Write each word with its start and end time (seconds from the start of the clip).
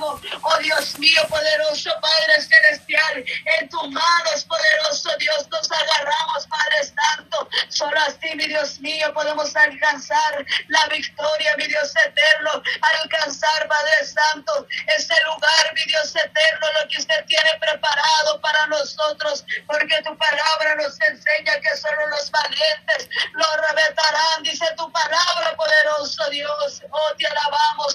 Oh 0.00 0.18
Dios 0.62 0.98
mío, 0.98 1.20
poderoso 1.28 1.90
Padre 2.00 2.40
Celestial, 2.40 3.24
en 3.58 3.68
tus 3.68 3.90
manos, 3.90 4.44
poderoso 4.48 5.10
Dios, 5.18 5.46
nos 5.50 5.70
agarramos, 5.70 6.46
Padre 6.46 6.84
Santo. 6.84 7.48
Solo 7.68 8.00
así, 8.00 8.34
mi 8.34 8.46
Dios 8.46 8.80
mío, 8.80 9.12
podemos 9.12 9.54
alcanzar 9.54 10.46
la 10.68 10.86
victoria, 10.86 11.56
mi 11.58 11.66
Dios 11.66 11.92
eterno, 12.06 12.62
alcanzar, 13.02 13.68
Padre 13.68 14.06
Santo, 14.06 14.66
ese 14.96 15.14
lugar, 15.26 15.74
mi 15.74 15.84
Dios 15.84 16.16
eterno, 16.16 16.66
lo 16.80 16.88
que 16.88 16.96
usted 16.96 17.26
tiene 17.26 17.50
preparado 17.60 18.40
para 18.40 18.66
nosotros, 18.68 19.44
porque 19.66 20.00
tu 20.04 20.16
palabra 20.16 20.74
nos 20.76 20.98
enseña 21.02 21.60
que 21.60 21.76
solo 21.76 22.06
los 22.06 22.30
valientes 22.30 23.10
lo 23.34 23.46
reventarán, 23.68 24.42
dice 24.42 24.64
tu 24.74 24.90
palabra, 24.90 25.54
poderoso 25.54 26.30
Dios. 26.30 26.82
Oh, 26.90 27.14
te 27.18 27.26
alabamos 27.26 27.91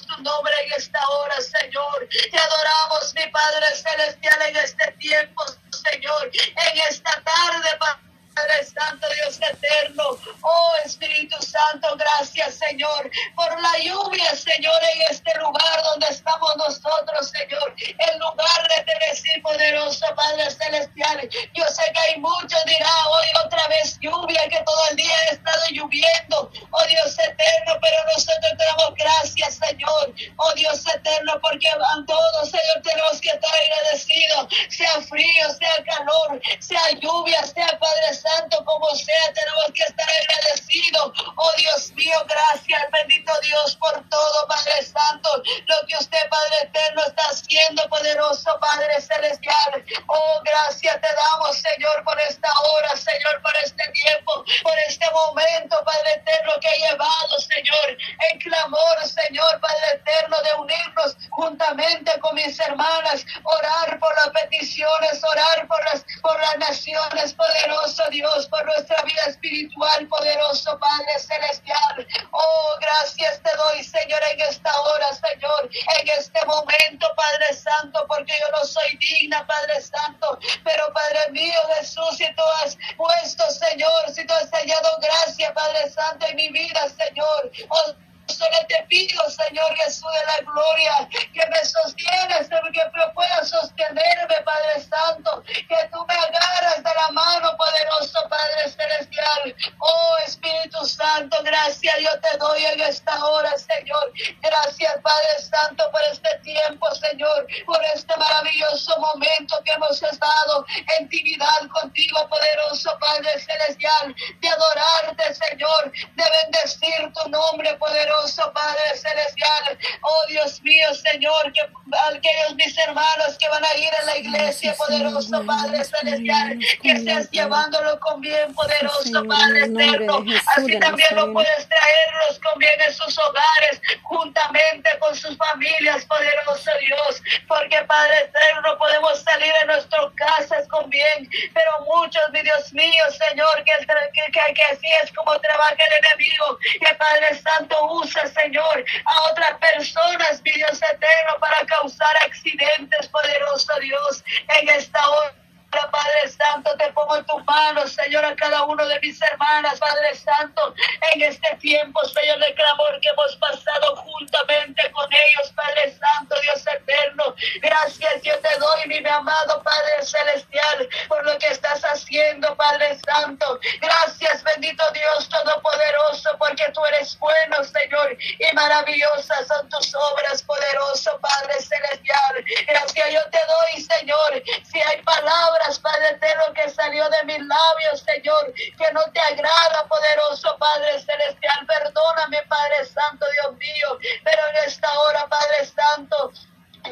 Te 2.10 2.38
adoramos, 2.38 3.14
mi 3.16 3.28
Padre 3.32 3.76
Celestial, 3.76 4.42
en 4.48 4.56
este 4.58 4.92
tiempo, 4.94 5.44
Señor, 5.92 6.32
en 6.34 6.82
esta 6.90 7.12
tarde, 7.12 7.70
Padre 7.80 8.64
Santo, 8.64 9.08
Dios 9.10 9.40
eterno. 9.42 10.04
Oh 10.42 10.76
Espíritu 10.86 11.36
Santo, 11.42 11.98
gracias, 11.98 12.56
Señor, 12.56 13.12
por 13.36 13.60
la 13.60 13.78
lluvia, 13.80 14.36
Señor, 14.36 14.82
en 14.94 15.02
este 15.10 15.38
lugar 15.38 15.84
donde 15.92 16.08
estamos 16.08 16.56
nosotros, 16.56 17.30
Señor. 17.30 17.76
En 17.78 18.20
lugar 18.20 18.68
de 18.70 18.84
te 18.84 19.10
decir, 19.10 19.42
poderoso 19.42 20.06
Padre 20.16 20.50
Celestial, 20.50 21.28
yo 21.54 21.66
sé 21.66 21.84
que 21.92 22.00
hay 22.00 22.20
muchos, 22.20 22.64
dirá 22.66 23.08
hoy 23.10 23.46
otra 23.46 23.68
vez 23.68 23.98
lluvia, 24.00 24.48
que 24.50 24.64
todo 24.64 24.90
el 24.92 24.96
día 24.96 25.14
ha 25.14 25.34
estado 25.34 25.62
lloviendo. 25.88 26.52
Oh 26.72 26.86
Dios 26.88 27.18
eterno, 27.20 27.80
pero 27.82 28.04
nosotros 28.06 28.52
te 28.58 28.66
damos 28.66 28.94
gracias, 28.96 29.56
Señor. 29.56 30.14
Oh 30.38 30.54
Dios 30.54 30.84
eterno, 30.94 31.34
porque 31.42 31.68
a 31.70 32.06
todos, 32.06 32.50
Señor, 32.50 32.82
tenemos 32.84 33.22
que 33.22 33.30
estar 33.30 33.52
agradecidos, 33.56 34.48
sea 34.70 35.02
frío, 35.02 35.50
sea 35.58 35.84
calor, 35.86 36.42
sea 36.60 36.92
lluvia, 37.00 37.44
sea 37.46 37.68
Padre 37.80 38.14
Santo, 38.14 38.64
como 38.66 38.90
sea, 38.96 39.34
tenemos 39.34 39.66
que 39.74 39.84
estar 39.84 40.08
agradecidos. 40.10 41.12
Oh 41.36 41.52
Dios 41.58 41.92
mío, 41.94 42.18
gracias, 42.28 42.82
bendito 42.92 43.32
Dios, 43.42 43.76
por 43.78 43.94
todo, 44.10 44.48
Padre 44.48 44.84
Santo, 44.84 45.30
lo 45.66 45.88
que 45.88 45.96
usted, 45.98 46.30
Padre 46.30 46.56
eterno, 46.64 47.04
está 47.06 47.24
haciendo, 47.30 47.88
poderoso 47.90 48.50
Padre 48.60 49.02
celestial. 49.02 49.84
Oh, 50.08 50.42
gracias 50.44 50.98
te 51.02 51.08
damos, 51.16 51.58
Señor, 51.58 52.04
por 52.04 52.20
esta 52.22 52.50
hora, 52.66 52.96
Señor, 52.96 53.42
por 53.42 53.54
este 53.64 53.84
tiempo, 53.92 54.44
por 54.64 54.74
este 54.88 55.06
momento, 55.12 55.77
Padre 55.84 56.14
eterno, 56.16 56.54
que 56.60 56.68
ha 56.68 56.90
llevado, 56.90 57.40
Señor, 57.40 57.98
en 58.32 58.40
clamor, 58.40 58.98
Señor, 59.04 59.60
Padre 59.60 59.88
eterno, 59.94 60.38
de 60.42 60.54
unirnos 60.62 61.18
juntamente 61.32 62.20
con 62.20 62.36
mis 62.36 62.60
hermanas, 62.60 63.26
orar 63.44 64.00
por 64.00 64.16
las 64.16 64.30
peticiones, 64.30 65.22
orar 65.24 65.68
por 65.68 65.84
las, 65.86 66.06
por 66.22 66.40
las 66.40 66.58
naciones, 66.58 67.34
poderoso 67.34 68.04
Dios, 68.10 68.48
por 68.48 68.66
nuestra 68.66 69.02
vida 69.04 69.22
espiritual, 69.28 70.08
poderoso 70.08 70.80
Padre 70.80 71.20
celestial. 71.20 72.08
Oh, 72.32 72.78
gracias 72.80 73.42
te 73.42 73.56
doy, 73.56 73.84
Señor, 73.84 74.22
en 74.32 74.42
esta 74.42 74.82
hora, 74.82 75.08
Señor, 75.14 75.70
en 76.00 76.10
este 76.10 76.46
momento, 76.46 77.08
Padre 77.16 77.54
Santo, 77.54 78.06
porque 78.08 78.34
yo 78.40 78.52
no 78.52 78.66
soy 78.66 78.98
digna, 78.98 79.46
Padre 79.46 79.82
Santo, 79.82 80.40
pero 80.64 80.92
Padre 80.94 81.32
mío, 81.32 81.60
Jesús, 81.78 82.18
si 82.18 82.26
tú 82.36 82.44
has 82.64 82.78
puesto, 82.96 83.50
Señor, 83.52 83.92
si 84.14 84.26
tú 84.26 84.34
has 84.34 84.50
hallado 84.52 84.90
gracia, 85.02 85.54
Padre 85.54 85.67
Santo, 85.90 86.26
en 86.28 86.36
mi 86.36 86.50
vida, 86.50 86.88
Señor. 86.90 87.52
Oh, 87.70 87.94
solo 88.28 88.58
te 88.68 88.84
pido, 88.88 89.22
Señor 89.30 89.76
Jesús 89.78 90.08
de 90.20 90.26
la 90.26 90.52
gloria, 90.52 91.10
que 91.34 91.50
me 91.50 91.66
sostienes, 91.66 92.50
que 92.72 93.12
pueda 93.14 93.44
sostenerme, 93.44 94.36
Padre 94.46 94.82
Santo, 94.82 95.44
que 95.46 95.90
tú 95.92 96.06
me 96.06 96.14
agarras 96.14 96.84
de 96.84 96.92
la 96.94 97.10
mano, 97.12 97.56
poderoso 97.58 98.20
Padre 98.30 98.70
Celestial. 98.70 99.56
Oh 99.80 100.18
Espíritu 100.26 100.86
Santo, 100.86 101.38
gracias 101.44 101.96
yo 102.00 102.20
te 102.20 102.38
doy 102.38 102.66
en 102.66 102.82
esta 102.82 103.26
hora, 103.26 103.52
Señor. 103.58 104.12
Gracias, 104.42 104.94
Padre 105.02 105.42
Santo, 105.42 105.90
por 105.92 106.02
este 106.12 106.27
tiempo, 106.68 106.88
Señor, 106.96 107.48
por 107.66 107.80
este 107.94 108.14
maravilloso 108.18 108.94
momento 109.00 109.56
que 109.64 109.72
hemos 109.72 110.02
estado 110.02 110.66
en 110.98 111.04
intimidad 111.04 111.68
contigo, 111.82 112.28
poderoso 112.30 112.98
Padre 113.00 113.30
Celestial, 113.40 114.16
de 114.42 114.50
adorarte, 114.50 115.34
Señor, 115.34 115.92
de 116.16 116.24
bendecir 116.44 117.14
tu 117.14 117.30
nombre, 117.30 117.74
poderoso 117.76 118.52
Padre 118.54 118.96
Celestial. 118.96 119.78
Oh 120.02 120.28
Dios 120.28 120.62
mío, 120.64 120.88
Señor, 120.94 121.54
que 121.54 121.62
aquellos 122.10 122.56
mis 122.56 122.78
hermanos 122.78 123.38
que 123.40 123.48
van 123.50 123.64
a 123.64 123.76
ir 123.76 123.90
a 124.02 124.06
la 124.06 124.18
iglesia, 124.18 124.76
poderoso 124.76 125.46
Padre 125.46 125.84
Celestial, 125.84 126.60
que 126.82 126.92
estés 126.92 127.32
llevándolo 127.32 128.00
con 128.00 128.22
bien, 128.22 128.54
poderoso 128.54 129.24
Padre 129.28 129.66
eterno. 129.66 130.24
Así 130.56 130.80
también 130.80 131.16
lo 131.16 131.32
puedes 131.34 131.70
traerlos 131.70 132.40
con 132.44 132.60
bien 132.60 132.82
en 132.86 132.94
sus 132.94 133.18
hogares, 133.18 133.82
juntamente 134.04 134.90
con 135.00 135.16
sus 135.16 135.38
familias, 135.38 136.06
poderoso 136.06 136.57
Dios, 136.80 137.22
porque 137.48 137.82
Padre 137.84 138.20
eterno 138.20 138.78
podemos 138.78 139.22
salir 139.22 139.54
de 139.62 139.66
nuestras 139.68 140.12
casas 140.16 140.68
con 140.68 140.90
bien, 140.90 141.30
pero 141.54 141.72
muchos, 141.96 142.24
mi 142.32 142.42
Dios 142.42 142.74
mío, 142.74 143.04
Señor, 143.30 143.64
que, 143.64 143.86
que, 143.86 144.32
que, 144.32 144.54
que 144.54 144.64
así 144.64 144.88
es 145.04 145.12
como 145.14 145.40
trabaja 145.40 145.76
el 145.76 146.06
enemigo, 146.06 146.58
que 146.80 146.96
Padre 146.96 147.36
Santo 147.36 147.76
usa, 147.94 148.28
Señor, 148.28 148.86
a 149.06 149.32
otras 149.32 149.54
personas, 149.60 150.42
mi 150.44 150.52
Dios 150.52 150.82
eterno, 150.82 151.40
para 151.40 151.66
causar 151.66 152.16
accidentes, 152.26 153.08
poderoso 153.08 153.74
Dios, 153.80 154.24
en 154.60 154.70
esta 154.70 155.10
hora. 155.10 155.47
Padre 155.70 156.30
Santo, 156.30 156.76
te 156.78 156.92
pongo 156.94 157.18
en 157.18 157.26
tus 157.26 157.44
manos, 157.44 157.92
Señor, 157.92 158.24
a 158.24 158.36
cada 158.36 158.64
uno 158.64 158.86
de 158.88 159.00
mis 159.02 159.22
hermanas, 159.22 159.80
Padre 159.80 160.16
Santo, 160.16 160.74
en 161.14 161.22
este 161.22 161.56
tiempo, 161.58 162.00
Señor, 162.06 162.40
de 162.40 162.54
clamor 162.54 163.00
que 163.02 163.10
hemos 163.10 163.36
pasado 163.36 163.96
juntamente 163.98 164.92
con 164.92 165.08
ellos, 165.12 165.52
Padre 165.56 165.92
Santo, 165.92 166.36
Dios 166.42 166.66
eterno. 166.68 167.36
Gracias, 167.62 168.22
yo 168.24 168.40
te 168.40 168.60
doy, 168.60 168.88
mi 168.88 169.06
amado 169.08 169.62
Padre 169.62 170.04
Celestial, 170.04 170.88
por 171.08 171.26
lo 171.26 171.38
que 171.38 171.48
estás 171.48 171.82
haciendo, 171.84 172.56
Padre 172.56 172.98
Santo. 173.06 173.60
Gracias, 173.82 174.44
bendito 174.44 174.84
Dios 174.92 175.30
Todopoderoso, 175.30 176.30
porque 176.40 176.64
tú 176.74 176.84
eres 176.86 177.18
bueno, 177.20 177.64
Señor, 177.66 178.18
y 178.20 178.56
maravillosas 178.56 179.48
son 179.48 179.68
tus 179.70 179.94
obras, 179.96 180.42
poderoso 180.44 181.20
Padre 181.20 181.62
Celestial. 181.62 182.46
Gracias, 182.68 183.12
yo 183.12 183.22
te 183.30 183.40
doy, 183.48 183.82
Señor, 183.82 184.44
si 184.64 184.80
hay 184.80 185.02
palabras 185.02 185.57
Padre 185.82 186.10
eterno, 186.10 186.54
que 186.54 186.70
salió 186.70 187.10
de 187.10 187.24
mis 187.26 187.40
labios, 187.40 188.02
Señor, 188.06 188.54
que 188.54 188.92
no 188.94 189.04
te 189.12 189.20
agrada, 189.20 189.86
poderoso 189.88 190.58
Padre 190.58 191.00
celestial. 191.00 191.66
Perdóname, 191.68 192.42
Padre 192.48 192.86
Santo, 192.86 193.26
Dios 193.42 193.56
mío, 193.58 194.00
pero 194.24 194.42
en 194.50 194.68
esta 194.68 194.88
hora, 195.00 195.28
Padre 195.28 195.66
Santo, 195.66 196.32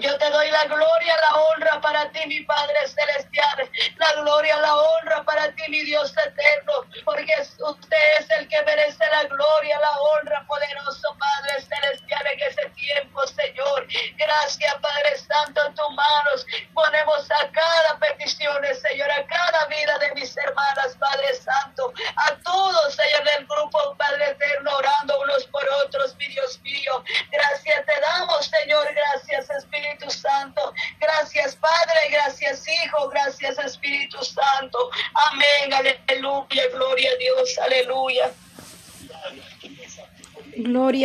yo 0.02 0.18
te 0.18 0.30
doy 0.30 0.52
la 0.52 0.66
gloria, 0.66 1.16
la 1.22 1.36
honra 1.36 1.82
para 1.82 2.10
ti, 2.12 2.20
mi 2.28 2.42
Padre 2.42 2.88
Celestial. 2.88 3.70
La 3.98 4.12
gloria, 4.22 4.58
la 4.58 4.76
honra 4.76 5.24
para 5.24 5.52
ti, 5.54 5.64
mi 5.70 5.82
Dios 5.84 6.12
eterno. 6.12 6.74
Porque 7.06 7.32
usted 7.40 7.98
es 8.20 8.30
el 8.32 8.48
que 8.50 8.62
merece 8.64 9.04
la 9.12 9.24
gloria, 9.24 9.80
la 9.80 9.92
honra, 10.00 10.46
poderoso 10.48 11.16
Padre 11.18 11.62
Celestial, 11.62 12.28
en 12.28 12.40
ese 12.42 12.70
tiempo, 12.72 13.26
Señor. 13.28 13.88
Gracias, 14.18 14.76
Padre 14.76 15.18
Santo, 15.18 15.66
en 15.66 15.76
tus 15.76 15.90
manos. 15.92 16.46
Ponemos 16.74 17.32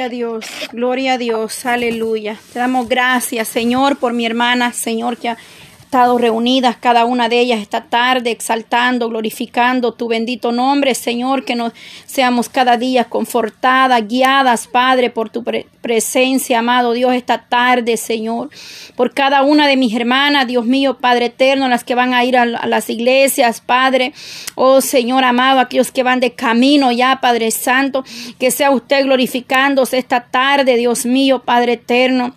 A 0.01 0.09
Dios, 0.09 0.47
gloria 0.73 1.15
a 1.15 1.19
Dios, 1.19 1.67
aleluya. 1.67 2.39
Te 2.55 2.59
damos 2.59 2.89
gracias, 2.89 3.49
Señor, 3.49 3.99
por 3.99 4.15
mi 4.15 4.25
hermana, 4.25 4.73
Señor, 4.73 5.19
que 5.19 5.29
ha 5.29 5.37
estado 5.91 6.19
reunidas 6.19 6.77
cada 6.77 7.05
una 7.05 7.29
de 7.29 7.41
ellas 7.41 7.61
esta 7.61 7.81
tarde, 7.83 8.31
exaltando, 8.31 9.09
glorificando 9.09 9.91
tu 9.91 10.07
bendito 10.07 10.53
nombre, 10.53 10.95
Señor, 10.95 11.45
que 11.45 11.57
nos 11.57 11.73
seamos 12.07 12.49
cada 12.49 12.77
día 12.77 13.07
confortadas, 13.07 14.07
guiadas, 14.07 14.69
Padre, 14.69 15.11
por 15.11 15.31
tu 15.31 15.43
presencia, 15.83 16.61
amado 16.61 16.93
Dios, 16.93 17.13
esta 17.15 17.39
tarde, 17.39 17.97
Señor, 17.97 18.51
por 18.95 19.13
cada 19.13 19.43
una 19.43 19.67
de 19.67 19.77
mis 19.77 19.93
hermanas, 19.93 20.47
Dios 20.47 20.65
mío, 20.65 20.99
Padre 20.99 21.25
eterno, 21.27 21.69
las 21.69 21.83
que 21.83 21.97
van 21.97 22.15
a 22.15 22.23
ir 22.23 22.37
a, 22.37 22.43
a 22.43 22.69
las 22.69 22.89
iglesias, 22.89 23.61
Padre, 23.61 24.13
oh 24.55 24.81
Señor 24.81 25.25
amado, 25.25 25.59
aquellos 25.59 25.91
que 25.91 26.05
van 26.05 26.21
de 26.21 26.35
camino 26.35 26.93
ya, 26.93 27.19
Padre 27.21 27.51
Santo, 27.51 28.05
que 28.39 28.53
sea 28.53 28.71
usted 28.71 29.03
glorificándose 29.07 29.99
esta 29.99 30.21
tarde, 30.21 30.77
Dios 30.77 31.05
mío, 31.05 31.43
Padre 31.43 31.73
eterno. 31.73 32.37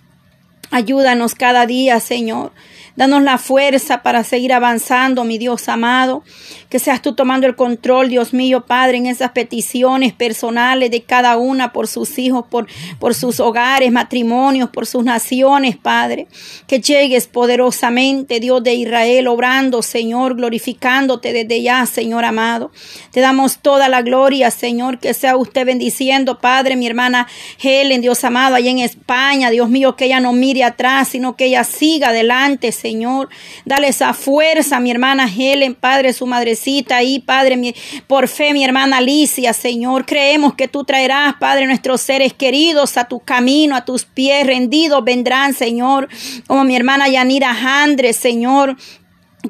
Ayúdanos 0.71 1.35
cada 1.35 1.67
día, 1.67 1.99
Señor. 1.99 2.51
Danos 2.95 3.23
la 3.23 3.39
fuerza 3.39 4.03
para 4.03 4.23
seguir 4.23 4.53
avanzando, 4.53 5.23
mi 5.23 5.39
Dios 5.39 5.67
amado. 5.67 6.23
Que 6.69 6.77
seas 6.77 7.01
tú 7.01 7.13
tomando 7.13 7.47
el 7.47 7.55
control, 7.55 8.09
Dios 8.09 8.33
mío, 8.33 8.65
Padre, 8.65 8.97
en 8.97 9.07
esas 9.07 9.31
peticiones 9.31 10.13
personales 10.13 10.91
de 10.91 11.01
cada 11.01 11.37
una 11.37 11.73
por 11.73 11.87
sus 11.87 12.19
hijos, 12.19 12.45
por, 12.49 12.67
por 12.99 13.15
sus 13.15 13.39
hogares, 13.39 13.91
matrimonios, 13.91 14.69
por 14.69 14.85
sus 14.85 15.03
naciones, 15.03 15.75
Padre. 15.75 16.27
Que 16.67 16.81
llegues 16.81 17.27
poderosamente, 17.27 18.39
Dios 18.39 18.63
de 18.63 18.75
Israel, 18.75 19.27
obrando, 19.27 19.81
Señor, 19.81 20.35
glorificándote 20.35 21.33
desde 21.33 21.61
ya, 21.61 21.85
Señor 21.85 22.25
amado. 22.25 22.71
Te 23.11 23.21
damos 23.21 23.59
toda 23.59 23.89
la 23.89 24.01
gloria, 24.03 24.51
Señor, 24.51 24.99
que 24.99 25.13
sea 25.13 25.35
usted 25.35 25.65
bendiciendo, 25.65 26.39
Padre, 26.39 26.75
mi 26.75 26.85
hermana 26.85 27.27
Helen, 27.61 28.01
Dios 28.01 28.23
amado, 28.23 28.55
allá 28.55 28.69
en 28.69 28.79
España, 28.79 29.49
Dios 29.49 29.69
mío, 29.69 29.95
que 29.95 30.05
ella 30.05 30.19
no 30.19 30.33
mire 30.33 30.63
atrás, 30.63 31.09
sino 31.09 31.35
que 31.35 31.45
ella 31.45 31.63
siga 31.63 32.09
adelante, 32.09 32.71
Señor. 32.83 33.29
Dale 33.63 33.87
esa 33.87 34.13
fuerza 34.13 34.81
mi 34.81 34.91
hermana 34.91 35.25
Helen, 35.25 35.73
Padre, 35.73 36.11
su 36.11 36.27
madrecita 36.27 36.97
ahí, 36.97 37.19
Padre, 37.19 37.55
mi, 37.55 37.73
por 38.07 38.27
fe, 38.27 38.51
mi 38.51 38.65
hermana 38.65 38.97
Alicia, 38.97 39.53
Señor. 39.53 40.05
Creemos 40.05 40.53
que 40.55 40.67
tú 40.67 40.83
traerás, 40.83 41.35
Padre, 41.39 41.65
nuestros 41.65 42.01
seres 42.01 42.33
queridos 42.33 42.97
a 42.97 43.05
tu 43.05 43.21
camino, 43.21 43.77
a 43.77 43.85
tus 43.85 44.03
pies 44.03 44.45
rendidos 44.45 45.01
vendrán, 45.01 45.53
Señor. 45.53 46.09
Como 46.45 46.65
mi 46.65 46.75
hermana 46.75 47.07
Yanira 47.07 47.53
Jandre, 47.53 48.11
Señor 48.11 48.75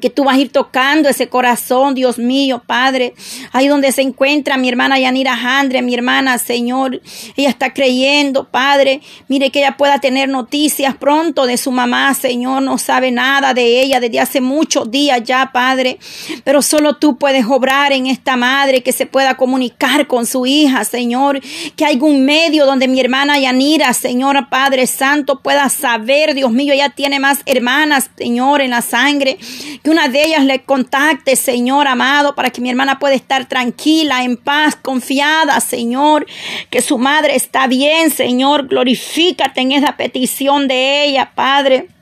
que 0.00 0.10
tú 0.10 0.24
vas 0.24 0.36
a 0.36 0.40
ir 0.40 0.50
tocando 0.50 1.08
ese 1.08 1.28
corazón, 1.28 1.94
Dios 1.94 2.18
mío, 2.18 2.62
Padre. 2.66 3.14
Ahí 3.52 3.68
donde 3.68 3.92
se 3.92 4.02
encuentra 4.02 4.56
mi 4.56 4.68
hermana 4.68 4.98
Yanira 4.98 5.36
Jandre, 5.36 5.82
mi 5.82 5.94
hermana, 5.94 6.36
Señor. 6.38 7.00
Ella 7.36 7.48
está 7.48 7.72
creyendo, 7.72 8.44
Padre. 8.44 9.00
Mire 9.28 9.50
que 9.50 9.60
ella 9.60 9.76
pueda 9.76 10.00
tener 10.00 10.28
noticias 10.28 10.96
pronto 10.96 11.46
de 11.46 11.56
su 11.56 11.70
mamá, 11.70 12.12
Señor. 12.14 12.62
No 12.62 12.76
sabe 12.76 13.12
nada 13.12 13.54
de 13.54 13.82
ella 13.82 14.00
desde 14.00 14.18
hace 14.18 14.40
muchos 14.40 14.90
días 14.90 15.22
ya, 15.22 15.50
Padre. 15.52 15.98
Pero 16.42 16.60
solo 16.60 16.96
tú 16.96 17.16
puedes 17.16 17.46
obrar 17.46 17.92
en 17.92 18.06
esta 18.06 18.36
madre 18.36 18.82
que 18.82 18.90
se 18.90 19.06
pueda 19.06 19.36
comunicar 19.36 20.08
con 20.08 20.26
su 20.26 20.44
hija, 20.44 20.84
Señor. 20.84 21.40
Que 21.76 21.84
hay 21.84 22.00
un 22.00 22.24
medio 22.24 22.66
donde 22.66 22.88
mi 22.88 22.98
hermana 22.98 23.38
Yanira, 23.38 23.92
Señor, 23.92 24.48
Padre 24.48 24.88
Santo, 24.88 25.40
pueda 25.40 25.68
saber, 25.68 26.34
Dios 26.34 26.50
mío, 26.50 26.72
ella 26.72 26.90
tiene 26.90 27.20
más 27.20 27.42
hermanas, 27.46 28.10
Señor, 28.18 28.60
en 28.60 28.70
la 28.70 28.82
sangre 28.82 29.38
que 29.84 29.90
una 29.90 30.08
de 30.08 30.24
ellas 30.24 30.44
le 30.46 30.62
contacte, 30.64 31.36
Señor 31.36 31.86
amado, 31.86 32.34
para 32.34 32.48
que 32.48 32.62
mi 32.62 32.70
hermana 32.70 32.98
pueda 32.98 33.14
estar 33.14 33.46
tranquila, 33.46 34.24
en 34.24 34.38
paz, 34.38 34.76
confiada, 34.76 35.60
Señor, 35.60 36.26
que 36.70 36.80
su 36.80 36.96
madre 36.96 37.36
está 37.36 37.66
bien, 37.66 38.10
Señor. 38.10 38.66
Glorifícate 38.66 39.60
en 39.60 39.72
esa 39.72 39.98
petición 39.98 40.68
de 40.68 41.04
ella, 41.04 41.32
Padre. 41.34 41.93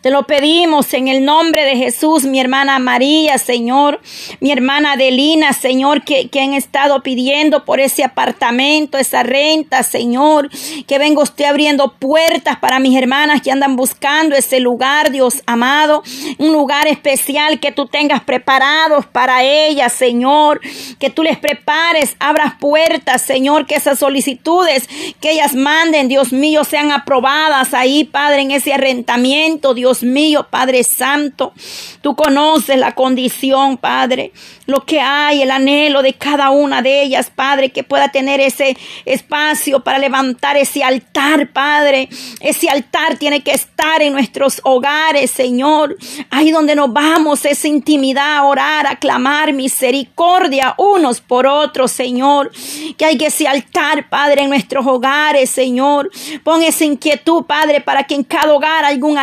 Te 0.00 0.10
lo 0.10 0.26
pedimos 0.26 0.92
en 0.94 1.08
el 1.08 1.24
nombre 1.24 1.64
de 1.64 1.76
Jesús, 1.76 2.24
mi 2.24 2.40
hermana 2.40 2.78
María, 2.78 3.38
Señor, 3.38 4.00
mi 4.40 4.50
hermana 4.50 4.92
Adelina, 4.92 5.52
Señor, 5.52 6.02
que, 6.02 6.28
que 6.28 6.40
han 6.40 6.54
estado 6.54 7.02
pidiendo 7.02 7.64
por 7.64 7.80
ese 7.80 8.02
apartamento, 8.02 8.98
esa 8.98 9.22
renta, 9.22 9.82
Señor, 9.82 10.50
que 10.86 10.98
venga 10.98 11.22
usted 11.22 11.44
abriendo 11.44 11.94
puertas 11.98 12.58
para 12.58 12.78
mis 12.78 12.96
hermanas 12.96 13.42
que 13.42 13.50
andan 13.50 13.76
buscando 13.76 14.34
ese 14.34 14.60
lugar, 14.60 15.10
Dios 15.10 15.42
amado, 15.46 16.02
un 16.38 16.52
lugar 16.52 16.86
especial 16.88 17.60
que 17.60 17.72
tú 17.72 17.86
tengas 17.86 18.22
preparados 18.22 19.06
para 19.06 19.44
ellas, 19.44 19.92
Señor, 19.92 20.60
que 20.98 21.10
tú 21.10 21.22
les 21.22 21.38
prepares, 21.38 22.16
abras 22.18 22.54
puertas, 22.58 23.22
Señor, 23.22 23.66
que 23.66 23.74
esas 23.74 23.98
solicitudes 23.98 24.88
que 25.20 25.32
ellas 25.32 25.54
manden, 25.54 26.08
Dios 26.08 26.32
mío, 26.32 26.64
sean 26.64 26.90
aprobadas 26.90 27.74
ahí, 27.74 28.04
Padre, 28.04 28.42
en 28.42 28.50
ese 28.50 28.72
arrendamiento, 28.72 29.51
Dios 29.74 30.02
mío, 30.02 30.46
Padre 30.50 30.84
Santo, 30.84 31.52
tú 32.00 32.16
conoces 32.16 32.78
la 32.78 32.94
condición, 32.94 33.76
Padre, 33.76 34.32
lo 34.66 34.84
que 34.84 35.00
hay, 35.00 35.42
el 35.42 35.50
anhelo 35.50 36.02
de 36.02 36.14
cada 36.14 36.50
una 36.50 36.82
de 36.82 37.02
ellas, 37.02 37.30
Padre, 37.34 37.70
que 37.70 37.84
pueda 37.84 38.10
tener 38.10 38.40
ese 38.40 38.76
espacio 39.04 39.80
para 39.80 39.98
levantar 39.98 40.56
ese 40.56 40.82
altar, 40.84 41.52
Padre. 41.52 42.08
Ese 42.40 42.70
altar 42.70 43.18
tiene 43.18 43.42
que 43.42 43.52
estar 43.52 44.02
en 44.02 44.12
nuestros 44.12 44.60
hogares, 44.64 45.30
Señor. 45.30 45.96
Ahí 46.30 46.50
donde 46.50 46.74
nos 46.74 46.92
vamos, 46.92 47.44
esa 47.44 47.68
intimidad, 47.68 48.46
orar, 48.46 48.86
a 48.86 48.96
clamar 48.96 49.52
misericordia 49.52 50.74
unos 50.78 51.20
por 51.20 51.46
otros, 51.46 51.92
Señor. 51.92 52.50
Que 52.96 53.04
hay 53.04 53.18
que 53.18 53.26
ese 53.26 53.46
altar, 53.48 54.08
Padre, 54.08 54.42
en 54.42 54.48
nuestros 54.48 54.86
hogares, 54.86 55.50
Señor. 55.50 56.10
Pon 56.44 56.62
esa 56.62 56.84
inquietud, 56.84 57.44
Padre, 57.44 57.80
para 57.80 58.04
que 58.04 58.14
en 58.14 58.24
cada 58.24 58.52
hogar 58.52 58.84
haya 58.84 59.04
un 59.04 59.18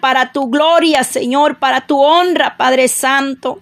para 0.00 0.32
tu 0.32 0.48
gloria, 0.48 1.04
Señor, 1.04 1.58
para 1.58 1.86
tu 1.86 2.00
honra, 2.00 2.56
Padre 2.56 2.88
Santo. 2.88 3.60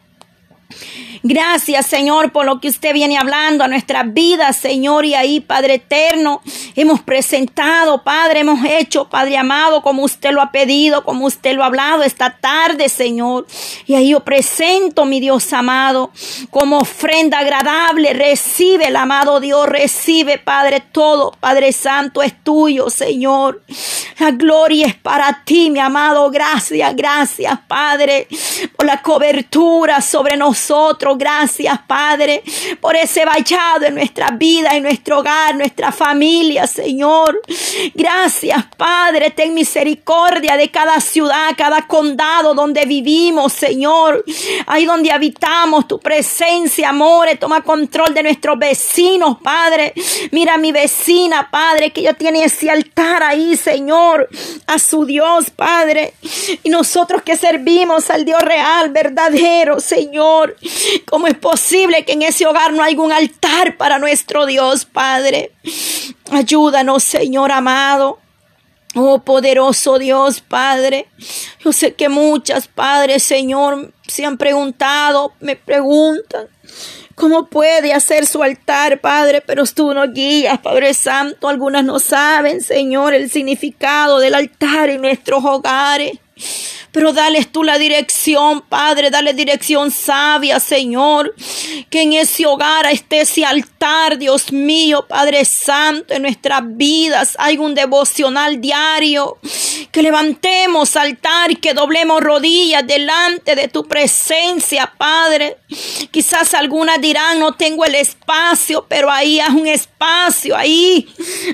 Gracias, 1.23 1.87
Señor, 1.87 2.31
por 2.33 2.47
lo 2.47 2.61
que 2.61 2.69
usted 2.69 2.93
viene 2.93 3.19
hablando 3.19 3.65
a 3.65 3.69
nuestras 3.69 4.13
vidas, 4.13 4.57
Señor, 4.57 5.05
y 5.05 5.15
ahí, 5.15 5.41
Padre 5.41 5.75
eterno, 5.75 6.43
hemos 6.77 7.01
presentado, 7.01 8.03
Padre, 8.03 8.41
hemos 8.41 8.65
hecho, 8.65 9.09
Padre 9.09 9.37
amado, 9.37 9.83
como 9.83 10.03
usted 10.03 10.33
lo 10.33 10.43
ha 10.43 10.53
pedido, 10.53 11.05
como 11.05 11.27
usted 11.27 11.55
lo 11.55 11.63
ha 11.63 11.67
hablado 11.67 12.03
esta 12.03 12.39
tarde, 12.39 12.89
Señor. 12.89 13.47
Y 13.87 13.95
ahí 13.95 14.11
yo 14.11 14.21
presento, 14.21 15.05
mi 15.05 15.21
Dios 15.21 15.53
amado, 15.53 16.11
como 16.51 16.79
ofrenda 16.79 17.39
agradable, 17.41 18.13
recibe 18.13 18.89
el 18.89 18.97
amado 18.97 19.41
Dios, 19.41 19.69
recibe, 19.69 20.39
Padre, 20.39 20.81
todo, 20.81 21.33
Padre 21.41 21.73
Santo, 21.73 22.23
es 22.23 22.33
tuyo, 22.43 22.91
Señor. 22.91 23.63
La 24.19 24.31
gloria 24.31 24.87
es 24.87 24.95
para 24.95 25.43
ti, 25.45 25.71
mi 25.71 25.79
amado. 25.79 26.31
Gracias, 26.31 26.95
gracias, 26.97 27.59
Padre, 27.69 28.27
por 28.77 28.87
la 28.87 29.03
cobertura 29.03 30.01
sobre 30.01 30.37
nosotros 30.37 31.19
Gracias, 31.19 31.79
Padre, 31.87 32.43
por 32.81 32.97
ese 32.97 33.25
vallado 33.25 33.87
en 33.87 33.95
nuestra 33.95 34.29
vida, 34.31 34.71
en 34.73 34.83
nuestro 34.83 35.21
hogar, 35.21 35.55
nuestra 35.55 35.93
familia, 35.93 36.67
Señor. 36.67 37.41
Gracias, 37.95 38.65
Padre. 38.77 39.31
Ten 39.31 39.55
misericordia 39.55 40.57
de 40.57 40.71
cada 40.71 41.01
ciudad, 41.01 41.51
cada 41.57 41.87
condado 41.87 42.55
donde 42.55 42.85
vivimos, 42.85 43.53
Señor. 43.53 44.25
Ahí 44.67 44.85
donde 44.85 45.11
habitamos, 45.11 45.89
tu 45.89 45.99
presencia, 45.99 46.91
amor, 46.91 47.29
toma 47.39 47.63
control 47.63 48.15
de 48.15 48.23
nuestros 48.23 48.59
vecinos, 48.59 49.39
Padre. 49.43 49.95
Mira 50.31 50.55
a 50.55 50.59
mi 50.59 50.73
vecina, 50.73 51.51
Padre, 51.51 51.91
que 51.91 52.03
yo 52.03 52.15
tiene 52.15 52.45
ese 52.45 52.71
altar 52.71 53.23
ahí, 53.23 53.57
Señor, 53.57 54.29
a 54.67 54.79
su 54.79 55.05
Dios, 55.05 55.51
Padre. 55.51 56.15
Y 56.63 56.71
nosotros 56.71 57.23
que 57.23 57.37
servimos 57.37 58.11
al 58.11 58.25
Dios 58.25 58.41
real, 58.49 58.91
verdadero, 58.91 59.81
Señor. 59.81 60.57
¿Cómo 61.09 61.27
es 61.27 61.37
posible 61.37 62.05
que 62.05 62.13
en 62.13 62.23
ese 62.23 62.47
hogar 62.47 62.73
no 62.73 62.83
haya 62.83 63.01
un 63.01 63.13
altar 63.13 63.77
para 63.77 63.99
nuestro 63.99 64.47
Dios, 64.47 64.85
Padre? 64.85 65.53
Ayúdanos, 66.31 67.05
Señor 67.05 67.53
amado. 67.53 68.19
Oh 68.95 69.21
poderoso 69.21 69.99
Dios, 69.99 70.41
Padre. 70.41 71.09
Yo 71.61 71.73
sé 71.73 71.95
que 71.95 72.09
muchas 72.09 72.69
padres, 72.69 73.23
Señor, 73.23 73.93
se 74.07 74.25
han 74.25 74.39
preguntado, 74.39 75.35
me 75.41 75.57
preguntan, 75.57 76.49
¿cómo 77.15 77.47
puede 77.47 77.93
hacer 77.93 78.27
su 78.27 78.43
altar, 78.43 79.01
Padre? 79.01 79.43
Pero 79.43 79.65
tú 79.67 79.93
nos 79.93 80.13
guías, 80.13 80.59
Padre 80.61 80.95
Santo. 80.95 81.49
Algunas 81.49 81.85
no 81.85 81.99
saben, 81.99 82.63
Señor, 82.63 83.13
el 83.13 83.31
significado 83.31 84.19
del 84.19 84.35
altar 84.35 84.89
en 84.89 85.03
nuestros 85.03 85.45
hogares. 85.45 86.19
Pero 86.93 87.13
dales 87.13 87.53
tú 87.53 87.63
la 87.65 87.79
dirección, 87.79 88.63
Padre, 88.63 89.11
dale 89.11 89.35
dirección 89.35 89.91
sabia, 89.91 90.59
Señor. 90.59 91.35
Que 91.91 92.03
en 92.03 92.15
ese 92.15 92.47
hogar 92.47 92.87
esté 92.87 93.21
ese 93.21 93.45
altar, 93.45 94.19
Dios 94.19 94.53
mío, 94.53 95.07
Padre 95.07 95.45
Santo, 95.45 96.15
en 96.15 96.23
nuestras 96.23 96.63
vidas 96.65 97.37
hay 97.39 97.59
un 97.59 97.75
devocional 97.75 98.61
diario. 98.61 99.39
Que 99.93 100.03
levantemos 100.03 100.97
altar 100.97 101.59
que 101.61 101.75
doblemos 101.75 102.21
rodillas 102.21 102.87
delante 102.87 103.55
de 103.55 103.69
tu 103.69 103.87
presencia, 103.87 104.93
Padre. 104.99 105.57
Quizás 106.11 106.55
algunas 106.55 107.01
dirán, 107.01 107.39
no 107.39 107.53
tengo 107.55 107.85
el 107.85 107.95
espacio, 107.95 108.87
pero 108.89 109.11
ahí 109.11 109.41
hay 109.41 109.55
un 109.55 109.67
espacio, 109.67 110.57
ahí, 110.57 111.09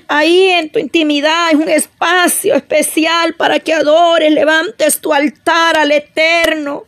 ahí 0.09 0.51
en 0.51 0.71
tu 0.71 0.79
intimidad 0.79 1.49
hay 1.49 1.57
un 1.57 1.69
espacio 1.69 2.55
especial 2.55 3.35
para 3.35 3.61
que 3.61 3.75
adores, 3.75 4.33
levantes 4.33 5.01
tu 5.01 5.13
altar 5.13 5.24
altar 5.25 5.79
al 5.79 5.93
Eterno. 5.93 6.85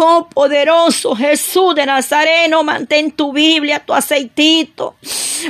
Oh 0.00 0.28
poderoso 0.32 1.16
Jesús 1.16 1.74
de 1.74 1.84
Nazareno, 1.84 2.62
mantén 2.62 3.10
tu 3.10 3.32
Biblia, 3.32 3.80
tu 3.80 3.92
aceitito. 3.92 4.94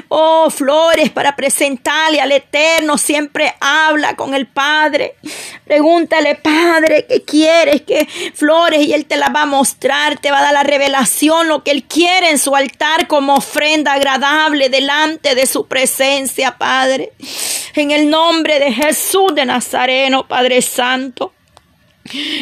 Oh 0.08 0.48
flores 0.48 1.10
para 1.10 1.36
presentarle 1.36 2.20
al 2.20 2.32
Eterno. 2.32 2.96
Siempre 2.96 3.54
habla 3.60 4.16
con 4.16 4.32
el 4.32 4.46
Padre. 4.46 5.16
Pregúntale, 5.64 6.36
Padre, 6.36 7.04
¿qué 7.06 7.22
quieres? 7.24 7.82
¿Qué 7.82 8.08
flores? 8.32 8.86
Y 8.86 8.94
Él 8.94 9.04
te 9.04 9.16
las 9.16 9.34
va 9.34 9.42
a 9.42 9.46
mostrar, 9.46 10.18
te 10.18 10.30
va 10.30 10.38
a 10.38 10.42
dar 10.42 10.54
la 10.54 10.62
revelación, 10.62 11.48
lo 11.48 11.62
que 11.62 11.72
Él 11.72 11.84
quiere 11.84 12.30
en 12.30 12.38
su 12.38 12.56
altar 12.56 13.06
como 13.06 13.34
ofrenda 13.34 13.92
agradable 13.92 14.70
delante 14.70 15.34
de 15.34 15.44
su 15.44 15.66
presencia, 15.66 16.56
Padre. 16.56 17.12
En 17.74 17.90
el 17.90 18.08
nombre 18.08 18.58
de 18.58 18.72
Jesús 18.72 19.34
de 19.34 19.44
Nazareno, 19.44 20.26
Padre 20.26 20.62
Santo. 20.62 21.34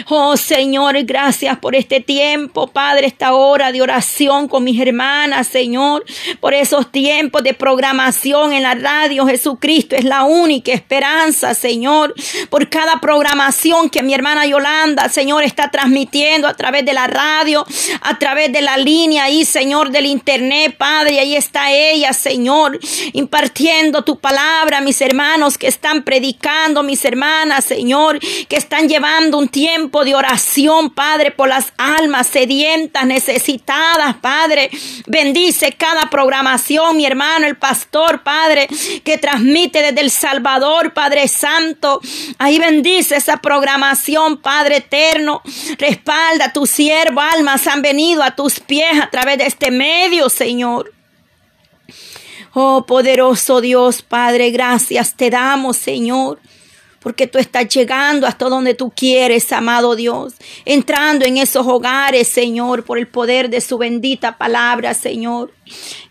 Oh 0.09 0.37
Señor, 0.37 0.97
gracias 1.05 1.59
por 1.59 1.75
este 1.75 2.01
tiempo, 2.01 2.69
Padre, 2.69 3.07
esta 3.07 3.35
hora 3.35 3.73
de 3.73 3.83
oración 3.83 4.49
con 4.49 4.65
mis 4.65 4.81
hermanas, 4.81 5.47
Señor, 5.49 6.05
por 6.41 6.55
esos 6.55 6.93
tiempos 6.93 7.43
de 7.43 7.55
programación 7.55 8.53
en 8.53 8.63
la 8.63 8.75
radio. 8.75 9.27
Jesucristo 9.27 9.97
es 9.97 10.05
la 10.05 10.25
única 10.25 10.73
esperanza, 10.73 11.55
Señor, 11.55 12.15
por 12.51 12.69
cada 12.69 13.01
programación 13.01 13.91
que 13.91 14.03
mi 14.03 14.15
hermana 14.15 14.47
Yolanda, 14.47 15.09
Señor, 15.09 15.43
está 15.43 15.71
transmitiendo 15.71 16.47
a 16.49 16.55
través 16.55 16.85
de 16.85 16.93
la 16.93 17.07
radio, 17.07 17.67
a 18.03 18.19
través 18.19 18.53
de 18.53 18.63
la 18.63 18.77
línea 18.77 19.25
ahí, 19.25 19.45
Señor, 19.45 19.91
del 19.91 20.07
internet, 20.07 20.77
Padre, 20.77 21.19
ahí 21.21 21.35
está 21.35 21.73
ella, 21.73 22.13
Señor, 22.13 22.79
impartiendo 23.13 24.03
tu 24.05 24.19
palabra, 24.19 24.81
mis 24.81 25.01
hermanos 25.01 25.59
que 25.59 25.67
están 25.67 26.03
predicando, 26.05 26.83
mis 26.83 27.05
hermanas, 27.05 27.65
Señor, 27.65 28.19
que 28.21 28.57
están 28.57 28.89
llevando 28.89 29.39
un 29.39 29.49
tiempo 29.57 30.05
de 30.05 30.15
oración, 30.15 30.91
Padre, 30.91 31.31
por 31.31 31.49
las 31.49 31.73
almas 31.79 32.27
sedientas, 32.27 33.07
necesitadas, 33.07 34.17
Padre. 34.17 34.69
Bendice 35.07 35.73
cada 35.73 36.11
programación, 36.11 36.95
mi 36.95 37.07
hermano, 37.07 37.47
el 37.47 37.57
pastor, 37.57 38.23
Padre, 38.23 38.69
que 39.03 39.17
transmite 39.17 39.81
desde 39.81 40.03
El 40.03 40.11
Salvador, 40.11 40.93
Padre 40.93 41.27
Santo. 41.27 42.03
Ahí 42.37 42.59
bendice 42.59 43.17
esa 43.17 43.39
programación, 43.39 44.43
Padre 44.43 44.77
eterno. 44.77 45.41
Respalda 45.79 46.45
a 46.45 46.53
tu 46.53 46.67
siervo, 46.67 47.23
almas 47.23 47.67
han 47.67 47.81
venido 47.81 48.23
a 48.23 48.37
tus 48.37 48.61
pies 48.61 49.01
a 49.01 49.09
través 49.09 49.39
de 49.39 49.47
este 49.47 49.71
medio, 49.71 50.29
Señor. 50.29 50.93
Oh 52.53 52.85
poderoso 52.85 53.63
Dios, 53.63 54.03
Padre, 54.03 54.51
gracias 54.51 55.15
te 55.15 55.31
damos, 55.31 55.79
Señor 55.79 56.41
porque 57.07 57.29
tú 57.29 57.39
estás 57.39 57.69
llegando 57.69 58.27
hasta 58.27 58.49
donde 58.49 58.75
tú 58.75 58.91
quieres, 58.91 59.53
amado 59.53 59.95
Dios, 59.95 60.35
entrando 60.65 61.25
en 61.25 61.37
esos 61.37 61.65
hogares, 61.65 62.27
Señor, 62.27 62.83
por 62.83 62.99
el 62.99 63.07
poder 63.07 63.49
de 63.49 63.61
su 63.61 63.79
bendita 63.79 64.37
palabra, 64.37 64.93
Señor. 64.93 65.55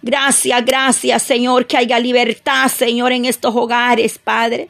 Gracias, 0.01 0.63
gracias, 0.63 1.21
Señor, 1.21 1.67
que 1.67 1.75
haya 1.75 1.99
libertad, 1.99 2.69
Señor, 2.69 3.11
en 3.11 3.25
estos 3.25 3.53
hogares, 3.53 4.17
Padre. 4.17 4.69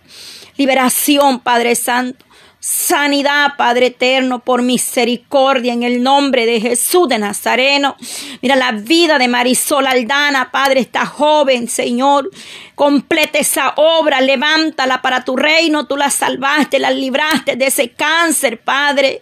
Liberación, 0.57 1.41
Padre 1.41 1.75
Santo. 1.75 2.24
Sanidad, 2.67 3.57
Padre 3.57 3.87
eterno, 3.87 4.39
por 4.39 4.63
misericordia, 4.63 5.71
en 5.71 5.83
el 5.83 6.01
nombre 6.01 6.47
de 6.47 6.59
Jesús 6.59 7.07
de 7.07 7.19
Nazareno. 7.19 7.95
Mira 8.41 8.55
la 8.55 8.71
vida 8.71 9.19
de 9.19 9.27
Marisol 9.27 9.85
Aldana, 9.85 10.49
Padre, 10.51 10.79
esta 10.79 11.05
joven, 11.05 11.67
Señor. 11.67 12.31
Completa 12.73 13.39
esa 13.39 13.73
obra, 13.77 14.19
levántala 14.19 15.01
para 15.01 15.23
tu 15.23 15.37
reino. 15.37 15.85
Tú 15.85 15.95
la 15.95 16.09
salvaste, 16.09 16.79
la 16.79 16.89
libraste 16.91 17.55
de 17.55 17.67
ese 17.67 17.91
cáncer, 17.91 18.59
Padre. 18.59 19.21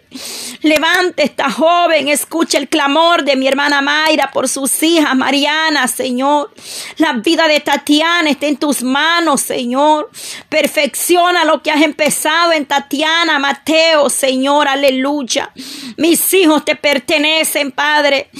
Levante 0.62 1.22
esta 1.22 1.50
joven, 1.50 2.08
escucha 2.08 2.58
el 2.58 2.68
clamor 2.68 3.24
de 3.24 3.36
mi 3.36 3.46
hermana 3.46 3.80
Mayra 3.80 4.30
por 4.32 4.48
sus 4.48 4.82
hijas, 4.82 5.14
Mariana, 5.14 5.86
Señor. 5.86 6.52
La 6.96 7.12
vida 7.12 7.46
de 7.46 7.60
Tatiana 7.60 8.30
está 8.30 8.46
en 8.46 8.56
tus 8.56 8.82
manos, 8.82 9.42
Señor. 9.42 10.10
Perfecciona 10.48 11.44
lo 11.44 11.62
que 11.62 11.70
has 11.70 11.82
empezado 11.82 12.52
en 12.52 12.66
Tatiana, 12.66 13.33
Mateo, 13.38 14.10
Señor, 14.10 14.68
aleluya. 14.68 15.50
Mis 15.96 16.32
hijos 16.34 16.64
te 16.64 16.76
pertenecen, 16.76 17.72
Padre. 17.72 18.30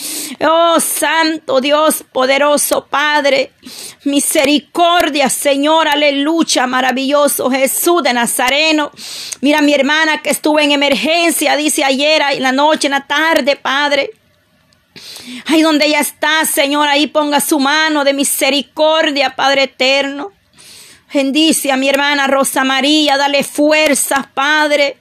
Oh, 0.40 0.78
Santo 0.80 1.60
Dios, 1.60 2.04
poderoso 2.12 2.86
Padre. 2.86 3.52
Misericordia, 4.04 5.28
Señor, 5.30 5.88
aleluya, 5.88 6.66
maravilloso 6.66 7.50
Jesús 7.50 8.02
de 8.02 8.12
Nazareno. 8.12 8.90
Mira 9.40 9.62
mi 9.62 9.72
hermana 9.74 10.20
que 10.22 10.30
estuvo 10.30 10.58
en 10.60 10.72
emergencia, 10.72 11.56
dice 11.56 11.84
ayer, 11.84 12.22
en 12.32 12.42
la 12.42 12.52
noche, 12.52 12.88
en 12.88 12.92
la 12.92 13.06
tarde, 13.06 13.56
Padre. 13.56 14.10
Ahí 15.46 15.62
donde 15.62 15.86
ella 15.86 16.00
está, 16.00 16.44
Señor, 16.44 16.88
ahí 16.88 17.06
ponga 17.06 17.40
su 17.40 17.58
mano 17.58 18.04
de 18.04 18.12
misericordia, 18.12 19.34
Padre 19.34 19.64
eterno. 19.64 20.33
Bendice 21.14 21.70
a 21.70 21.76
mi 21.76 21.88
hermana 21.88 22.26
Rosa 22.26 22.64
María, 22.64 23.16
dale 23.16 23.44
fuerzas, 23.44 24.26
Padre, 24.34 24.98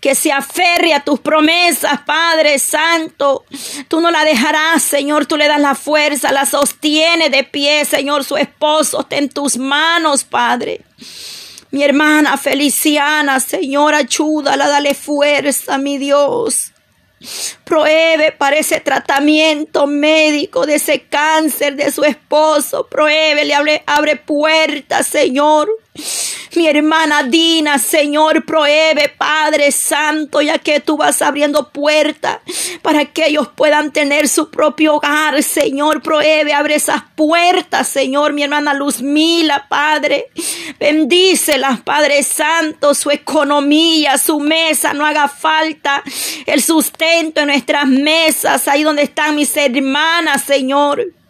que 0.00 0.16
se 0.16 0.32
aferre 0.32 0.92
a 0.92 1.04
tus 1.04 1.20
promesas, 1.20 2.00
Padre 2.04 2.58
Santo. 2.58 3.44
Tú 3.86 4.00
no 4.00 4.10
la 4.10 4.24
dejarás, 4.24 4.82
Señor, 4.82 5.26
tú 5.26 5.36
le 5.36 5.46
das 5.46 5.60
la 5.60 5.76
fuerza, 5.76 6.32
la 6.32 6.46
sostiene 6.46 7.30
de 7.30 7.44
pie, 7.44 7.84
Señor, 7.84 8.24
su 8.24 8.36
esposo 8.36 9.02
está 9.02 9.18
en 9.18 9.28
tus 9.28 9.56
manos, 9.56 10.24
Padre. 10.24 10.80
Mi 11.70 11.84
hermana 11.84 12.36
Feliciana, 12.36 13.38
Señor, 13.38 13.94
ayúdala, 13.94 14.66
dale 14.66 14.96
fuerza, 14.96 15.78
mi 15.78 15.96
Dios. 15.96 16.71
Prohíbe 17.64 18.32
para 18.36 18.56
ese 18.56 18.80
tratamiento 18.80 19.86
médico 19.86 20.66
de 20.66 20.76
ese 20.76 21.02
cáncer 21.02 21.76
de 21.76 21.90
su 21.90 22.04
esposo. 22.04 22.86
Prohíbe, 22.88 23.44
le 23.44 23.54
abre, 23.54 23.82
abre 23.86 24.16
puertas, 24.16 25.06
Señor. 25.06 25.68
Mi 26.54 26.68
hermana 26.68 27.22
Dina, 27.22 27.78
Señor, 27.78 28.44
prohíbe, 28.44 29.08
Padre 29.16 29.72
Santo, 29.72 30.42
ya 30.42 30.58
que 30.58 30.80
tú 30.80 30.98
vas 30.98 31.22
abriendo 31.22 31.70
puertas 31.70 32.40
para 32.82 33.06
que 33.06 33.26
ellos 33.26 33.48
puedan 33.54 33.90
tener 33.90 34.28
su 34.28 34.50
propio 34.50 34.96
hogar, 34.96 35.42
Señor, 35.42 36.02
prohíbe, 36.02 36.52
abre 36.52 36.74
esas 36.74 37.02
puertas, 37.16 37.88
Señor, 37.88 38.34
mi 38.34 38.42
hermana 38.42 38.74
Luzmila, 38.74 39.66
Padre, 39.68 40.26
bendícelas, 40.78 41.80
Padre 41.80 42.22
Santo, 42.22 42.94
su 42.94 43.10
economía, 43.10 44.18
su 44.18 44.38
mesa, 44.38 44.92
no 44.92 45.06
haga 45.06 45.28
falta 45.28 46.02
el 46.44 46.62
sustento 46.62 47.40
en 47.40 47.46
nuestras 47.46 47.86
mesas, 47.86 48.68
ahí 48.68 48.82
donde 48.82 49.04
están 49.04 49.36
mis 49.36 49.56
hermanas, 49.56 50.42
Señor. 50.42 51.21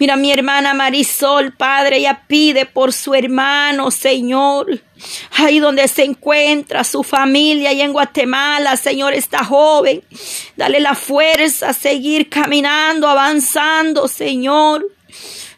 Mira 0.00 0.16
mi 0.16 0.32
hermana 0.32 0.72
Marisol, 0.72 1.52
Padre, 1.52 1.98
ella 1.98 2.22
pide 2.26 2.64
por 2.64 2.94
su 2.94 3.14
hermano, 3.14 3.90
Señor. 3.90 4.80
Ahí 5.36 5.58
donde 5.58 5.86
se 5.88 6.04
encuentra 6.04 6.84
su 6.84 7.02
familia, 7.02 7.74
y 7.74 7.82
en 7.82 7.92
Guatemala, 7.92 8.78
Señor, 8.78 9.12
está 9.12 9.44
joven. 9.44 10.02
Dale 10.56 10.80
la 10.80 10.94
fuerza 10.94 11.68
a 11.68 11.72
seguir 11.74 12.30
caminando, 12.30 13.08
avanzando, 13.08 14.08
Señor. 14.08 14.86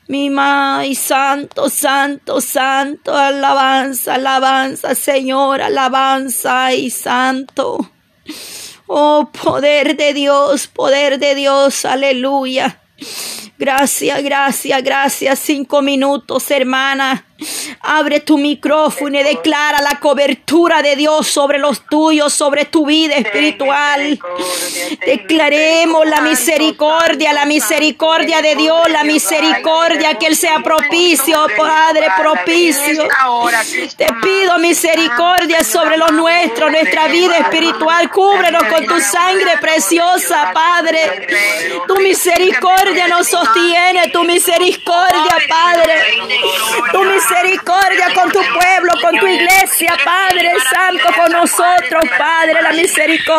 Mi 0.08 0.26
y 0.26 0.94
santo, 0.96 1.68
santo, 1.70 2.40
santo, 2.40 3.16
alabanza, 3.16 4.14
alabanza, 4.16 4.96
Señor, 4.96 5.62
alabanza 5.62 6.74
y 6.74 6.90
santo. 6.90 7.92
Oh, 8.88 9.30
poder 9.30 9.96
de 9.96 10.12
Dios, 10.12 10.66
poder 10.66 11.20
de 11.20 11.36
Dios, 11.36 11.84
aleluya. 11.84 12.80
Gracias, 13.62 14.20
gracias, 14.24 14.82
gracias. 14.82 15.38
Cinco 15.38 15.82
minutos, 15.82 16.50
hermana. 16.50 17.24
Abre 17.80 18.20
tu 18.20 18.38
micrófono 18.38 19.18
y 19.18 19.22
declara 19.22 19.80
la 19.80 19.98
cobertura 19.98 20.82
de 20.82 20.96
Dios 20.96 21.26
sobre 21.26 21.58
los 21.58 21.86
tuyos, 21.86 22.32
sobre 22.32 22.64
tu 22.64 22.86
vida 22.86 23.16
espiritual. 23.16 24.18
Declaremos 25.04 26.06
la 26.06 26.20
misericordia, 26.20 27.32
la 27.32 27.46
misericordia 27.46 28.42
de 28.42 28.54
Dios, 28.56 28.88
la 28.90 29.04
misericordia, 29.04 30.18
que 30.18 30.26
Él 30.26 30.36
sea 30.36 30.60
propicio, 30.60 31.46
Padre, 31.56 32.06
propicio. 32.16 33.08
Te 33.96 34.06
pido 34.22 34.58
misericordia 34.58 35.64
sobre 35.64 35.96
los 35.96 36.12
nuestros, 36.12 36.70
nuestra 36.70 37.08
vida 37.08 37.38
espiritual. 37.38 38.10
Cúbrenos 38.10 38.62
con 38.64 38.86
tu 38.86 39.00
sangre 39.00 39.58
preciosa, 39.60 40.52
Padre. 40.52 41.28
Tu 41.86 41.96
misericordia 41.96 43.08
nos 43.08 43.26
sostiene, 43.28 44.10
tu 44.12 44.22
misericordia, 44.24 45.36
Padre. 45.48 45.94
Tu 46.92 46.98
misericordia 46.98 47.31
misericordia 47.32 48.12
con 48.14 48.30
tu 48.30 48.40
pueblo, 48.40 48.92
con 49.00 49.18
tu 49.18 49.26
iglesia, 49.26 49.96
Padre 50.04 50.52
Santo, 50.70 51.08
con 51.16 51.32
nosotros, 51.32 52.04
Padre, 52.18 52.60
la 52.62 52.72
misericordia. 52.72 53.32